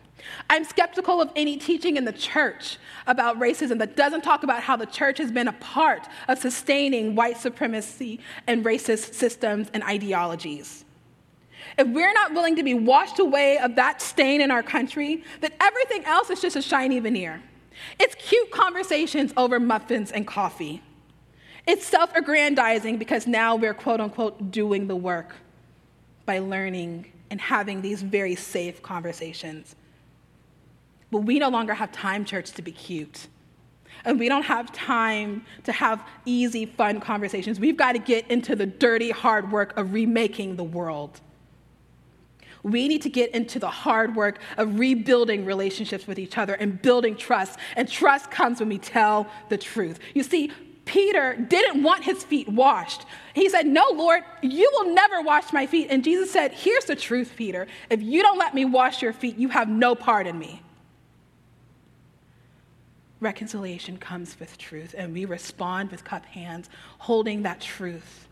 [0.50, 4.74] I'm skeptical of any teaching in the church about racism that doesn't talk about how
[4.74, 8.18] the church has been a part of sustaining white supremacy
[8.48, 10.84] and racist systems and ideologies.
[11.78, 15.52] If we're not willing to be washed away of that stain in our country, then
[15.60, 17.40] everything else is just a shiny veneer.
[18.00, 20.82] It's cute conversations over muffins and coffee.
[21.66, 25.34] It's self aggrandizing because now we're quote unquote doing the work
[26.26, 29.74] by learning and having these very safe conversations
[31.14, 33.28] but we no longer have time, church, to be cute.
[34.04, 37.60] And we don't have time to have easy, fun conversations.
[37.60, 41.20] We've got to get into the dirty, hard work of remaking the world.
[42.64, 46.82] We need to get into the hard work of rebuilding relationships with each other and
[46.82, 47.60] building trust.
[47.76, 50.00] And trust comes when we tell the truth.
[50.14, 50.50] You see,
[50.84, 53.06] Peter didn't want his feet washed.
[53.34, 55.88] He said, No, Lord, you will never wash my feet.
[55.90, 57.66] And Jesus said, Here's the truth, Peter.
[57.88, 60.60] If you don't let me wash your feet, you have no part in me
[63.24, 68.28] reconciliation comes with truth, and we respond with cup hands, holding that truth.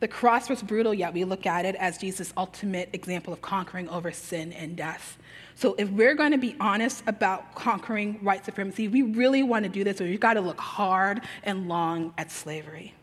[0.00, 3.88] The cross was brutal, yet we look at it as Jesus' ultimate example of conquering
[3.88, 5.18] over sin and death.
[5.62, 9.68] So, if we're going to be honest about conquering white supremacy, we really want to
[9.68, 12.94] do this, we've got to look hard and long at slavery.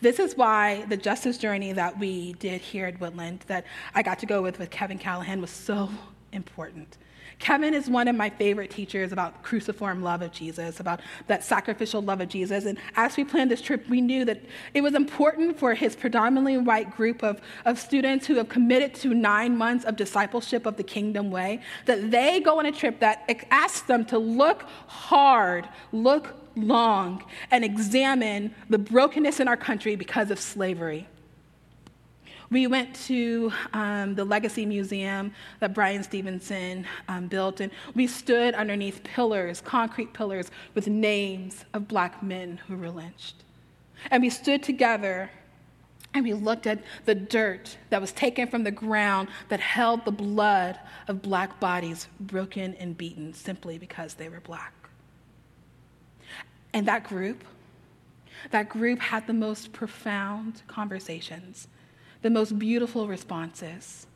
[0.00, 4.18] This is why the justice journey that we did here at Woodland, that I got
[4.20, 5.90] to go with with Kevin Callahan, was so
[6.34, 6.98] important.
[7.38, 12.00] Kevin is one of my favorite teachers about cruciform love of Jesus, about that sacrificial
[12.00, 12.64] love of Jesus.
[12.64, 14.40] And as we planned this trip, we knew that
[14.72, 19.14] it was important for his predominantly white group of, of students who have committed to
[19.14, 23.28] nine months of discipleship of the kingdom way, that they go on a trip that
[23.50, 30.30] asks them to look hard, look long, and examine the brokenness in our country because
[30.30, 31.08] of slavery.
[32.50, 38.54] We went to um, the Legacy Museum that Bryan Stevenson um, built, and we stood
[38.54, 43.44] underneath pillars, concrete pillars, with names of black men who were lynched.
[44.10, 45.30] And we stood together
[46.12, 50.12] and we looked at the dirt that was taken from the ground that held the
[50.12, 50.78] blood
[51.08, 54.72] of black bodies broken and beaten simply because they were black.
[56.72, 57.42] And that group,
[58.52, 61.66] that group had the most profound conversations
[62.24, 64.06] the most beautiful responses.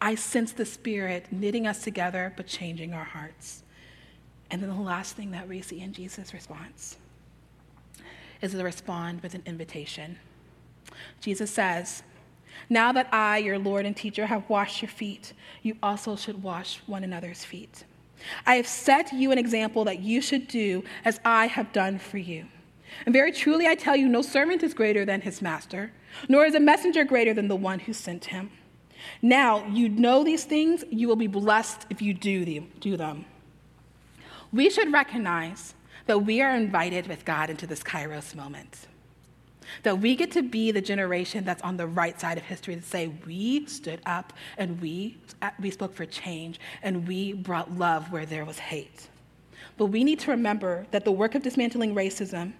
[0.00, 3.64] I sense the Spirit knitting us together, but changing our hearts.
[4.52, 6.96] And then the last thing that we see in Jesus' response
[8.40, 10.16] is to respond with an invitation.
[11.20, 12.04] Jesus says,
[12.70, 16.82] Now that I, your Lord and teacher, have washed your feet, you also should wash
[16.86, 17.82] one another's feet.
[18.46, 22.18] I have set you an example that you should do as I have done for
[22.18, 22.46] you.
[23.04, 25.92] And very truly I tell you, no servant is greater than his master,
[26.28, 28.50] nor is a messenger greater than the one who sent him.
[29.20, 33.24] Now you know these things, you will be blessed if you do them.
[34.52, 35.74] We should recognize
[36.06, 38.86] that we are invited with God into this Kairos moment.
[39.82, 42.82] That we get to be the generation that's on the right side of history to
[42.82, 45.16] say, we stood up and we,
[45.58, 49.08] we spoke for change and we brought love where there was hate.
[49.76, 52.52] But we need to remember that the work of dismantling racism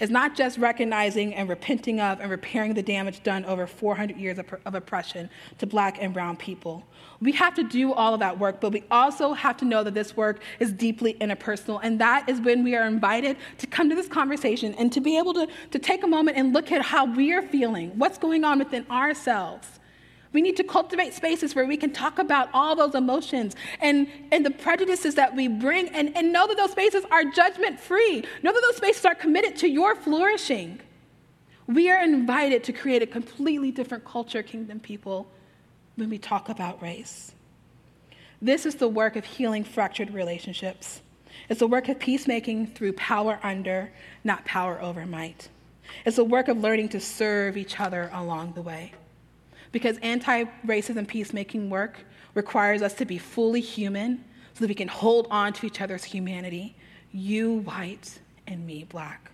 [0.00, 4.38] is not just recognizing and repenting of and repairing the damage done over 400 years
[4.38, 6.84] of, of, oppression to black and brown people.
[7.20, 9.94] We have to do all of that work, but we also have to know that
[9.94, 11.80] this work is deeply interpersonal.
[11.82, 15.16] And that is when we are invited to come to this conversation and to be
[15.18, 18.44] able to, to take a moment and look at how we are feeling, what's going
[18.44, 19.75] on within ourselves
[20.36, 24.44] we need to cultivate spaces where we can talk about all those emotions and, and
[24.44, 28.22] the prejudices that we bring and, and know that those spaces are judgment free.
[28.42, 30.78] Know that those spaces are committed to your flourishing.
[31.66, 35.26] We are invited to create a completely different culture, kingdom people,
[35.94, 37.32] when we talk about race.
[38.42, 41.00] This is the work of healing fractured relationships.
[41.48, 43.90] It's the work of peacemaking through power under,
[44.22, 45.48] not power over might.
[46.04, 48.92] It's the work of learning to serve each other along the way
[49.76, 51.98] because anti racism peacemaking work
[52.32, 54.24] requires us to be fully human
[54.54, 56.74] so that we can hold on to each other's humanity.
[57.12, 59.30] You, white, and me, black.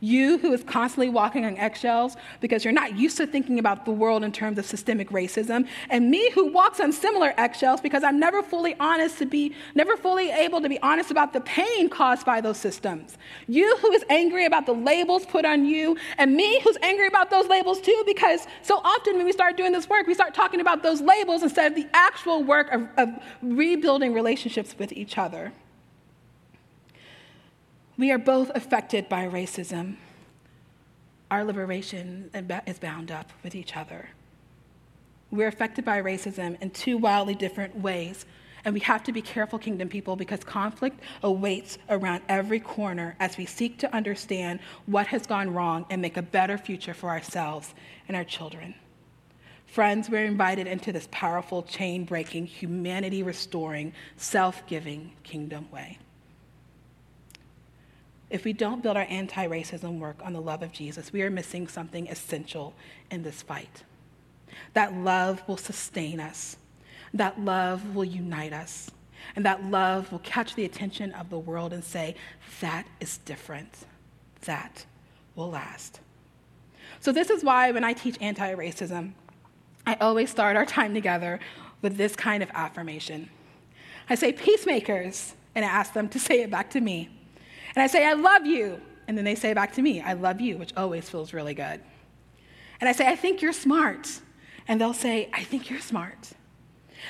[0.00, 3.90] You who is constantly walking on eggshells because you're not used to thinking about the
[3.90, 8.18] world in terms of systemic racism, and me who walks on similar eggshells because I'm
[8.18, 12.26] never fully honest to be, never fully able to be honest about the pain caused
[12.26, 13.16] by those systems.
[13.48, 17.30] You who is angry about the labels put on you, and me who's angry about
[17.30, 20.60] those labels too, because so often when we start doing this work, we start talking
[20.60, 23.08] about those labels instead of the actual work of, of
[23.42, 25.52] rebuilding relationships with each other.
[27.96, 29.96] We are both affected by racism.
[31.30, 32.28] Our liberation
[32.66, 34.08] is bound up with each other.
[35.30, 38.26] We're affected by racism in two wildly different ways.
[38.64, 43.36] And we have to be careful, kingdom people, because conflict awaits around every corner as
[43.36, 47.74] we seek to understand what has gone wrong and make a better future for ourselves
[48.08, 48.74] and our children.
[49.66, 55.98] Friends, we're invited into this powerful, chain breaking, humanity restoring, self giving kingdom way.
[58.34, 61.30] If we don't build our anti racism work on the love of Jesus, we are
[61.30, 62.74] missing something essential
[63.08, 63.84] in this fight.
[64.72, 66.56] That love will sustain us,
[67.14, 68.90] that love will unite us,
[69.36, 72.16] and that love will catch the attention of the world and say,
[72.60, 73.86] that is different,
[74.46, 74.84] that
[75.36, 76.00] will last.
[76.98, 79.12] So, this is why when I teach anti racism,
[79.86, 81.38] I always start our time together
[81.82, 83.30] with this kind of affirmation.
[84.10, 87.13] I say, peacemakers, and I ask them to say it back to me.
[87.74, 88.80] And I say, I love you.
[89.06, 91.80] And then they say back to me, I love you, which always feels really good.
[92.80, 94.20] And I say, I think you're smart.
[94.66, 96.30] And they'll say, I think you're smart.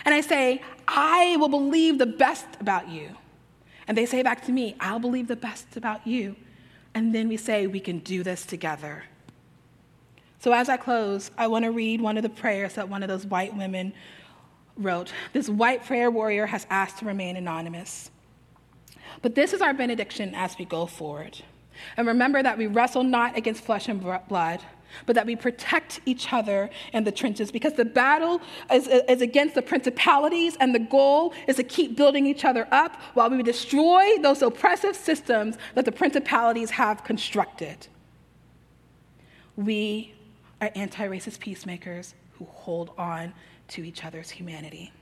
[0.05, 3.11] And I say, I will believe the best about you.
[3.87, 6.37] And they say back to me, I'll believe the best about you.
[6.95, 9.05] And then we say, we can do this together.
[10.41, 13.09] So as I close, I want to read one of the prayers that one of
[13.09, 13.93] those white women
[14.77, 15.13] wrote.
[15.33, 18.11] This white prayer warrior has asked to remain anonymous.
[19.23, 21.39] But this is our benediction as we go forward.
[21.97, 24.61] And remember that we wrestle not against flesh and blood,
[25.07, 28.41] but that we protect each other in the trenches because the battle
[28.73, 32.97] is, is, against the principalities, and the goal is to keep building each other up
[33.15, 37.89] while we destroy those oppressive systems that the principalities have constructed.
[39.57, 40.15] We
[40.61, 43.35] are anti racist peacemakers who hold on
[43.69, 44.93] to each other's humanity.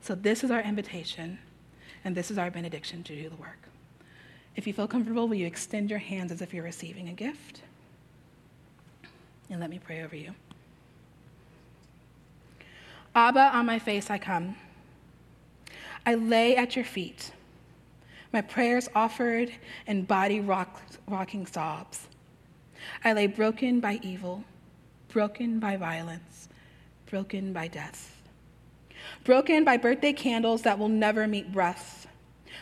[0.00, 1.38] So, this is our invitation
[2.04, 3.68] and this is our benediction to do the work.
[4.56, 7.62] If you feel comfortable, will you extend your hands as if you're receiving a gift?
[9.48, 10.34] And let me pray over you.
[13.14, 14.56] Abba, on my face I come.
[16.06, 17.32] I lay at your feet,
[18.32, 19.52] my prayers offered
[19.86, 22.06] in body rock, rocking sobs.
[23.04, 24.44] I lay broken by evil,
[25.08, 26.48] broken by violence,
[27.06, 28.19] broken by death
[29.24, 32.06] broken by birthday candles that will never meet breaths,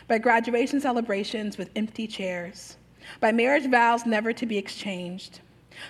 [0.07, 2.77] by graduation celebrations with empty chairs,
[3.19, 5.39] by marriage vows never to be exchanged,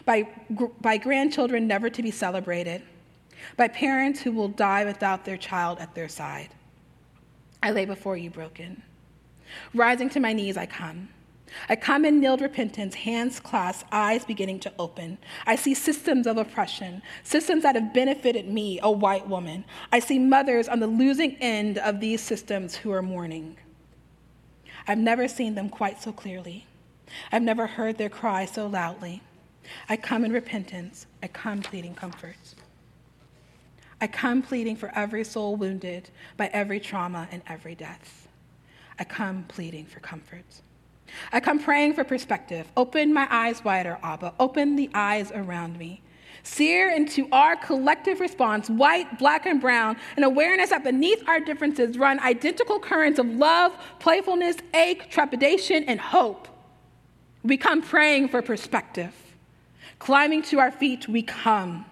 [0.06, 0.28] by,
[0.82, 2.82] by grandchildren never to be celebrated,
[3.58, 6.50] by parents who will die without their child at their side.
[7.62, 8.82] I lay before you broken.
[9.74, 11.10] Rising to my knees, I come.
[11.68, 15.18] I come in kneeled repentance, hands clasped, eyes beginning to open.
[15.46, 19.66] I see systems of oppression, systems that have benefited me, a white woman.
[19.92, 23.58] I see mothers on the losing end of these systems who are mourning.
[24.88, 26.66] I've never seen them quite so clearly.
[27.32, 29.22] I've never heard their cry so loudly.
[29.88, 31.06] I come in repentance.
[31.22, 32.56] I come pleading comfort.
[34.02, 38.28] I come pleading for every soul wounded by every trauma and every death.
[38.98, 40.62] I come pleading for comfort.
[41.32, 42.68] I come praying for perspective.
[42.78, 44.34] Open my eyes wider, Abba.
[44.40, 46.02] Open the eyes around me.
[46.44, 51.98] Sear into our collective response, white, black, and brown, an awareness that beneath our differences
[51.98, 56.48] run identical currents of love, playfulness, ache, trepidation, and hope.
[57.44, 59.14] We come praying for perspective.
[60.00, 61.86] Climbing to our feet, we come.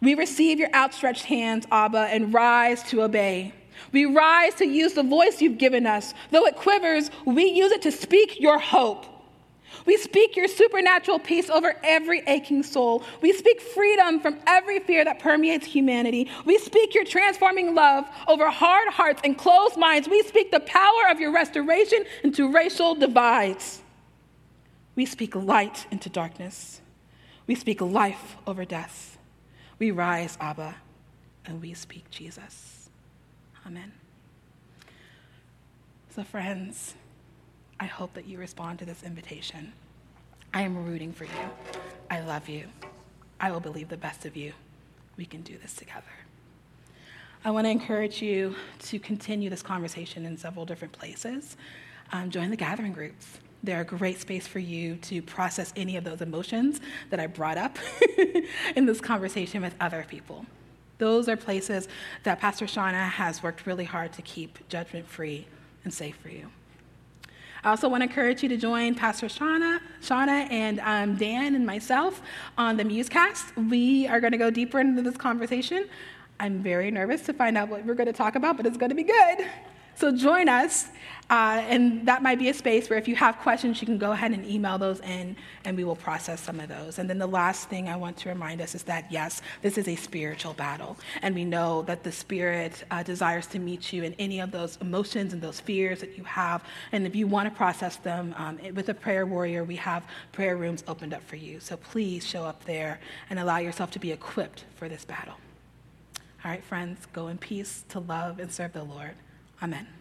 [0.00, 3.52] We receive your outstretched hands, Abba, and rise to obey.
[3.92, 6.14] We rise to use the voice you've given us.
[6.30, 9.06] Though it quivers, we use it to speak your hope.
[9.86, 13.02] We speak your supernatural peace over every aching soul.
[13.22, 16.30] We speak freedom from every fear that permeates humanity.
[16.44, 20.08] We speak your transforming love over hard hearts and closed minds.
[20.08, 23.80] We speak the power of your restoration into racial divides.
[24.96, 26.80] We speak light into darkness.
[27.46, 29.18] We speak life over death.
[29.78, 30.76] We rise, Abba,
[31.46, 32.79] and we speak Jesus.
[33.66, 33.92] Amen.
[36.14, 36.94] So, friends,
[37.78, 39.72] I hope that you respond to this invitation.
[40.52, 41.50] I am rooting for you.
[42.10, 42.66] I love you.
[43.40, 44.52] I will believe the best of you.
[45.16, 46.04] We can do this together.
[47.44, 51.56] I want to encourage you to continue this conversation in several different places.
[52.12, 53.38] Um, join the gathering groups.
[53.62, 56.80] They're a great space for you to process any of those emotions
[57.10, 57.78] that I brought up
[58.76, 60.44] in this conversation with other people.
[61.00, 61.88] Those are places
[62.22, 65.46] that Pastor Shauna has worked really hard to keep judgment free
[65.82, 66.50] and safe for you.
[67.64, 71.66] I also want to encourage you to join Pastor Shauna, Shauna and um, Dan and
[71.66, 72.22] myself
[72.56, 73.70] on the Musecast.
[73.70, 75.88] We are going to go deeper into this conversation.
[76.38, 78.90] I'm very nervous to find out what we're going to talk about, but it's going
[78.90, 79.46] to be good.
[79.94, 80.88] So join us,
[81.30, 84.10] uh, and that might be a space where if you have questions, you can go
[84.10, 86.98] ahead and email those in, and we will process some of those.
[86.98, 89.86] And then the last thing I want to remind us is that yes, this is
[89.86, 94.14] a spiritual battle, and we know that the Spirit uh, desires to meet you in
[94.18, 96.64] any of those emotions and those fears that you have.
[96.90, 100.56] And if you want to process them um, with a prayer warrior, we have prayer
[100.56, 101.60] rooms opened up for you.
[101.60, 102.98] So please show up there
[103.30, 105.34] and allow yourself to be equipped for this battle.
[106.44, 109.14] All right, friends, go in peace to love and serve the Lord.
[109.62, 109.99] Amen.